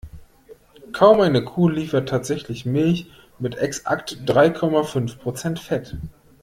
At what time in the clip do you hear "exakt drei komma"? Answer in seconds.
3.59-4.81